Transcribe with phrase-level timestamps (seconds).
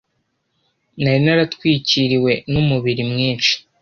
[1.01, 3.53] Nari naratwikiriwe numubiri mwinshi